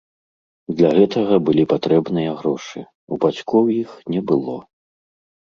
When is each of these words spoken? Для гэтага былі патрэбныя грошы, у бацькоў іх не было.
Для 0.77 0.89
гэтага 0.99 1.37
былі 1.49 1.65
патрэбныя 1.73 2.31
грошы, 2.39 2.79
у 3.15 3.21
бацькоў 3.27 3.63
іх 3.83 3.91
не 4.17 4.21
было. 4.35 4.57